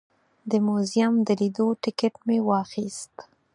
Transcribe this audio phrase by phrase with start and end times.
[0.49, 3.13] د موزیم د لیدو ټکټ مې واخیست.